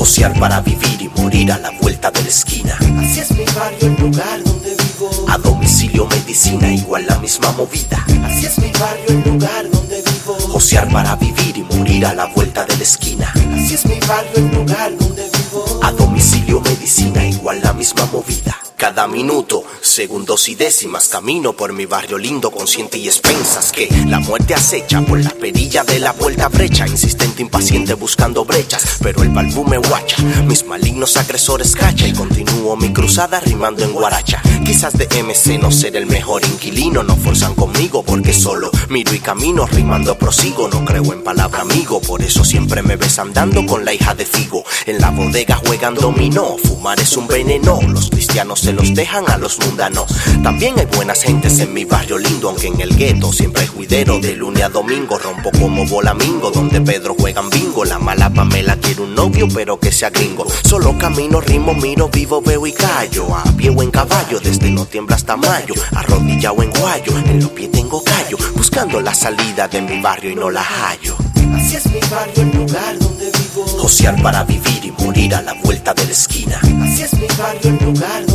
Josear 0.00 0.32
para 0.40 0.62
vivir 0.62 1.02
y 1.02 1.08
morir 1.20 1.52
a 1.52 1.58
la 1.58 1.72
vuelta 1.72 2.10
de 2.10 2.22
la 2.22 2.28
esquina. 2.30 2.74
Así 3.00 3.20
es 3.20 3.32
mi 3.32 3.44
barrio, 3.44 3.86
el 3.86 4.00
lugar 4.00 4.42
donde 4.42 4.70
vivo. 4.70 5.26
A 5.28 5.36
domicilio, 5.36 6.06
medicina, 6.06 6.72
igual 6.72 7.04
la 7.06 7.18
misma 7.18 7.52
movida. 7.52 8.02
Así 8.24 8.46
es 8.46 8.58
mi 8.60 8.72
barrio, 8.80 9.08
el 9.08 9.30
lugar 9.30 9.70
donde 9.70 9.96
vivo. 9.96 10.38
Josear 10.52 10.88
para 10.90 11.16
vivir 11.16 11.58
y 11.58 11.62
morir 11.64 12.06
a 12.06 12.14
la 12.14 12.24
vuelta 12.28 12.64
de 12.64 12.78
la 12.78 12.82
esquina. 12.82 13.30
Así 13.52 13.74
es 13.74 13.84
mi 13.84 14.00
barrio, 14.00 14.36
el 14.36 14.48
lugar 14.54 14.96
donde 14.96 15.24
vivo. 15.24 15.80
A 15.82 15.92
domicilio, 15.92 16.62
medicina, 16.62 17.22
igual 17.26 17.60
la 17.62 17.74
misma 17.74 18.06
movida. 18.06 18.56
Cada 18.76 19.06
minuto, 19.06 19.64
segundos 20.00 20.48
y 20.48 20.54
décimas 20.54 21.08
camino 21.08 21.52
por 21.52 21.74
mi 21.74 21.84
barrio 21.84 22.16
lindo, 22.16 22.50
consciente 22.50 22.96
y 22.96 23.06
expensas 23.06 23.70
que 23.70 23.86
la 24.06 24.18
muerte 24.18 24.54
acecha 24.54 25.02
por 25.02 25.22
la 25.22 25.28
perilla 25.28 25.84
de 25.84 25.98
la 25.98 26.14
puerta 26.14 26.48
brecha, 26.48 26.88
insistente, 26.88 27.42
impaciente, 27.42 27.92
buscando 27.92 28.46
brechas, 28.46 28.96
pero 29.02 29.22
el 29.22 29.28
balbú 29.28 29.62
me 29.66 29.76
guacha, 29.76 30.16
mis 30.46 30.64
malignos 30.64 31.18
agresores 31.18 31.76
cacha 31.76 32.08
y 32.08 32.14
continúo 32.14 32.76
mi 32.76 32.94
cruzada 32.94 33.40
rimando 33.40 33.84
en 33.84 33.92
guaracha. 33.92 34.40
Quizás 34.64 34.94
de 34.94 35.06
MC 35.22 35.60
no 35.60 35.70
ser 35.70 35.94
el 35.96 36.06
mejor 36.06 36.46
inquilino, 36.46 37.02
no 37.02 37.14
forzan 37.16 37.54
conmigo 37.54 38.02
porque 38.02 38.32
solo 38.32 38.70
miro 38.88 39.12
y 39.12 39.18
camino, 39.18 39.66
rimando 39.66 40.16
prosigo, 40.16 40.68
no 40.68 40.82
creo 40.86 41.12
en 41.12 41.22
palabra 41.22 41.60
amigo, 41.60 42.00
por 42.00 42.22
eso 42.22 42.42
siempre 42.42 42.82
me 42.82 42.96
ves 42.96 43.18
andando 43.18 43.66
con 43.66 43.84
la 43.84 43.92
hija 43.92 44.14
de 44.14 44.24
Figo, 44.24 44.64
en 44.86 44.98
la 44.98 45.10
bodega 45.10 45.56
juegan 45.56 45.94
dominó, 45.94 46.56
fumar 46.56 46.98
es 47.00 47.18
un 47.18 47.26
veneno, 47.26 47.80
los 47.86 48.08
cristianos 48.08 48.60
se 48.60 48.72
los 48.72 48.94
dejan 48.94 49.28
a 49.28 49.36
los 49.36 49.58
mundanos. 49.58 49.89
También 50.42 50.78
hay 50.78 50.86
buenas 50.86 51.22
gentes 51.22 51.58
en 51.60 51.72
mi 51.74 51.84
barrio 51.84 52.18
lindo, 52.18 52.48
aunque 52.48 52.68
en 52.68 52.80
el 52.80 52.96
gueto 52.96 53.32
siempre 53.32 53.62
hay 53.62 53.68
juidero. 53.68 54.18
De 54.20 54.34
lunes 54.34 54.62
a 54.62 54.68
domingo 54.68 55.18
rompo 55.18 55.50
como 55.58 55.86
bolamingo, 55.86 56.50
donde 56.50 56.80
Pedro 56.80 57.14
juegan 57.18 57.50
bingo. 57.50 57.84
La 57.84 57.98
mala 57.98 58.30
Pamela 58.30 58.76
quiere 58.76 59.02
un 59.02 59.14
novio, 59.14 59.48
pero 59.52 59.78
que 59.78 59.92
sea 59.92 60.10
gringo. 60.10 60.46
Solo 60.64 60.96
camino, 60.98 61.40
rimo, 61.40 61.74
miro, 61.74 62.08
vivo, 62.08 62.40
veo 62.40 62.66
y 62.66 62.72
callo. 62.72 63.34
A 63.34 63.44
pie 63.56 63.70
o 63.70 63.82
en 63.82 63.90
caballo, 63.90 64.40
desde 64.40 64.70
noviembre 64.70 65.14
hasta 65.14 65.36
mayo. 65.36 65.74
Arrodillado 65.94 66.62
en 66.62 66.70
guayo, 66.72 67.16
en 67.18 67.40
los 67.40 67.50
pies 67.50 67.70
tengo 67.70 68.02
callo. 68.02 68.36
Buscando 68.54 69.00
la 69.00 69.14
salida 69.14 69.68
de 69.68 69.82
mi 69.82 70.00
barrio 70.00 70.30
y 70.30 70.34
no 70.34 70.50
la 70.50 70.62
hallo. 70.62 71.16
Así 71.54 71.76
es 71.76 71.86
mi 71.86 72.00
barrio, 72.10 72.42
el 72.42 72.56
lugar 72.56 72.98
donde 72.98 73.26
vivo. 73.26 73.66
Josear 73.78 74.20
para 74.22 74.44
vivir 74.44 74.84
y 74.84 74.92
morir 75.02 75.34
a 75.34 75.42
la 75.42 75.54
vuelta 75.54 75.92
de 75.94 76.04
la 76.04 76.12
esquina. 76.12 76.60
Así 76.82 77.02
es 77.02 77.12
mi 77.14 77.26
barrio, 77.38 77.70
el 77.78 77.84
lugar 77.84 78.26
donde 78.26 78.29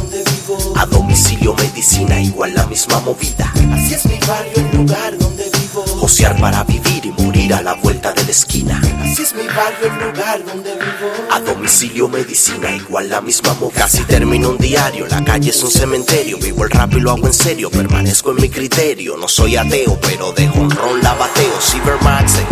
medicina, 1.85 2.19
igual 2.19 2.51
la 2.55 2.65
misma 2.65 2.99
movida. 3.01 3.51
Así 3.71 3.93
es 3.93 4.05
mi 4.07 4.17
barrio, 4.27 4.53
el 4.55 4.77
lugar 4.77 5.17
donde 5.19 5.43
vivo. 5.43 5.85
Josear 5.99 6.35
para 6.39 6.63
vivir 6.63 7.05
y 7.05 7.11
morir 7.11 7.53
a 7.53 7.61
la 7.61 7.75
vuelta 7.75 8.11
de 8.11 8.23
la 8.23 8.31
esquina. 8.31 8.81
Así 9.01 9.21
es 9.21 9.35
mi 9.35 9.45
barrio, 9.45 9.91
el 9.91 10.11
lugar 10.11 10.43
donde 10.45 10.71
vivo. 10.73 11.11
A 11.29 11.39
domicilio, 11.41 12.07
medicina, 12.07 12.75
igual 12.75 13.09
la 13.09 13.21
misma 13.21 13.53
movida. 13.59 13.81
Casi 13.81 14.03
termino 14.03 14.49
un 14.49 14.57
diario, 14.57 15.05
la 15.07 15.23
calle 15.23 15.51
es 15.51 15.61
un 15.61 15.69
cementerio. 15.69 16.39
Vivo 16.39 16.63
el 16.63 16.71
rap 16.71 16.91
y 16.93 17.01
lo 17.01 17.11
hago 17.11 17.27
en 17.27 17.33
serio, 17.33 17.69
permanezco 17.69 18.31
en 18.31 18.37
mi 18.41 18.49
criterio. 18.49 19.15
No 19.17 19.27
soy 19.27 19.55
ateo, 19.55 19.99
pero 20.01 20.31
dejo 20.31 20.61
un 20.61 20.71
ron 20.71 21.03
la 21.03 21.13
bateo. 21.13 21.59
Cybermax 21.61 22.44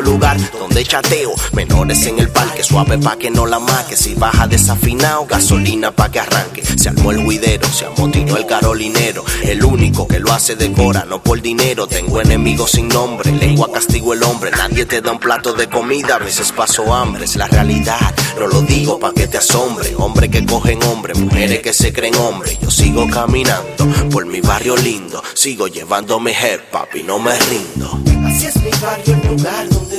lugar 0.00 0.38
donde 0.58 0.84
chateo. 0.84 1.32
Menores 1.52 2.06
en 2.06 2.18
el 2.18 2.28
parque, 2.28 2.62
suave 2.62 2.98
pa' 2.98 3.16
que 3.16 3.30
no 3.30 3.46
la 3.46 3.58
maque. 3.58 3.96
Si 3.96 4.14
baja 4.14 4.46
desafinado, 4.46 5.26
gasolina 5.26 5.92
pa' 5.92 6.10
que 6.10 6.20
arranque. 6.20 6.62
Se 6.64 6.88
armó 6.88 7.10
el 7.12 7.24
guidero, 7.24 7.66
se 7.68 7.86
amotinó 7.86 8.36
el 8.36 8.46
carolinero. 8.46 9.24
El 9.42 9.64
único 9.64 10.06
que 10.06 10.18
lo 10.18 10.32
hace 10.32 10.56
de 10.56 10.72
cora, 10.72 11.04
no 11.04 11.22
por 11.22 11.40
dinero. 11.40 11.86
Tengo 11.86 12.20
enemigos 12.20 12.72
sin 12.72 12.88
nombre, 12.88 13.32
lengua 13.32 13.70
castigo 13.72 14.14
el 14.14 14.22
hombre. 14.22 14.50
Nadie 14.50 14.86
te 14.86 15.00
da 15.00 15.12
un 15.12 15.20
plato 15.20 15.52
de 15.52 15.68
comida, 15.68 16.16
a 16.16 16.18
veces 16.18 16.52
paso 16.52 16.92
hambre. 16.94 17.24
Es 17.24 17.36
la 17.36 17.46
realidad, 17.46 18.14
no 18.38 18.46
lo 18.46 18.62
digo 18.62 18.98
pa' 18.98 19.12
que 19.12 19.26
te 19.26 19.38
asombre. 19.38 19.94
Hombre 19.96 20.30
que 20.30 20.44
cogen 20.46 20.82
hombre, 20.84 21.14
mujeres 21.14 21.60
que 21.60 21.72
se 21.72 21.92
creen 21.92 22.16
hombre. 22.16 22.58
Yo 22.60 22.70
sigo 22.70 23.08
caminando 23.08 23.86
por 24.10 24.26
mi 24.26 24.40
barrio 24.40 24.76
lindo. 24.76 25.22
Sigo 25.34 25.68
llevándome 25.68 26.32
head, 26.32 26.60
papi, 26.70 27.02
no 27.02 27.18
me 27.18 27.38
rindo. 27.38 28.00
Así 28.26 28.46
es 28.46 28.56
mi 28.56 28.70
barrio, 28.80 29.14
el 29.22 29.36
lugar 29.36 29.68
donde. 29.68 29.89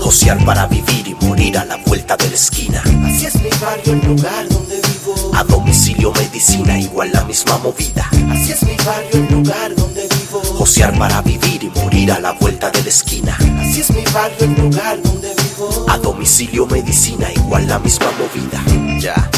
Josear 0.00 0.44
para 0.44 0.66
vivir 0.66 1.08
y 1.08 1.14
morir 1.24 1.58
a 1.58 1.64
la 1.64 1.76
vuelta 1.76 2.16
de 2.16 2.28
la 2.28 2.34
esquina. 2.34 2.82
Así 3.04 3.26
es 3.26 3.34
mi 3.36 3.48
barrio, 3.60 3.92
el 3.94 4.06
lugar 4.06 4.48
donde 4.48 4.76
vivo. 4.76 5.32
A 5.34 5.44
domicilio, 5.44 6.12
medicina, 6.12 6.78
igual 6.78 7.10
la 7.12 7.24
misma 7.24 7.58
movida. 7.58 8.08
Así 8.30 8.52
es 8.52 8.62
mi 8.62 8.76
barrio, 8.84 9.14
el 9.14 9.34
lugar 9.34 9.74
donde 9.76 10.02
vivo. 10.02 10.40
Josear 10.58 10.96
para 10.98 11.22
vivir 11.22 11.64
y 11.64 11.70
morir 11.80 12.12
a 12.12 12.20
la 12.20 12.32
vuelta 12.32 12.70
de 12.70 12.82
la 12.82 12.88
esquina. 12.88 13.36
Así 13.60 13.80
es 13.80 13.90
mi 13.90 14.04
barrio, 14.12 14.44
el 14.44 14.54
lugar 14.54 15.02
donde 15.02 15.28
vivo. 15.34 15.86
A 15.88 15.98
domicilio, 15.98 16.66
medicina, 16.66 17.32
igual 17.32 17.66
la 17.68 17.78
misma 17.78 18.06
movida. 18.12 19.00
Ya. 19.00 19.30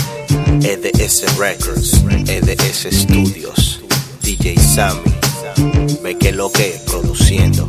EDS 0.63 1.37
Records, 1.39 2.05
EDS 2.27 2.89
Studios, 2.91 3.81
DJ 4.23 4.59
Sammy, 4.59 5.01
ve 6.03 6.17
que 6.17 6.33
lo 6.33 6.51
que 6.51 6.81
produciendo. 6.87 7.67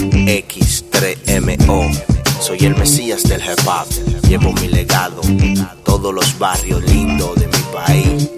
X3MO, 0.00 1.90
soy 2.40 2.58
el 2.60 2.74
Mesías 2.76 3.22
del 3.24 3.42
hip 3.42 3.66
hop, 3.66 3.86
llevo 4.28 4.52
mi 4.52 4.68
legado, 4.68 5.20
todos 5.84 6.14
los 6.14 6.38
barrios 6.38 6.82
lindos 6.84 7.34
de 7.36 7.46
mi 7.46 7.58
país. 7.72 8.30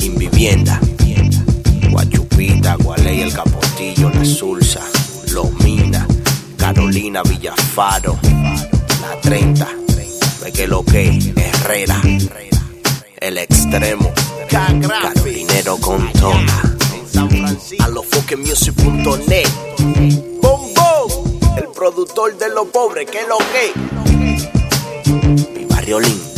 Invivienda, 0.00 0.80
Guachupita, 1.90 2.74
Gualey, 2.76 3.20
El 3.20 3.32
Capotillo, 3.32 4.10
La 4.10 4.24
Sulsa, 4.24 4.80
Lomina, 5.32 6.06
Carolina, 6.56 7.22
Villafaro, 7.22 8.18
La 9.00 9.20
30, 9.20 9.68
ve 10.42 10.52
que 10.52 10.66
lo 10.66 10.84
que 10.84 11.32
Herrera, 11.36 12.00
El 13.20 13.38
Extremo, 13.38 14.10
Carolinero 14.50 15.76
con 15.76 16.12
Tona, 16.14 16.62
a 17.78 17.88
los 17.88 18.06
music.net, 18.36 19.48
productor 21.82 22.38
de 22.38 22.48
los 22.48 22.68
pobres, 22.68 23.10
que 23.10 23.26
lo 23.26 23.38
que, 23.38 23.72
mi 25.52 25.64
barrio 25.64 25.98
lindo. 25.98 26.31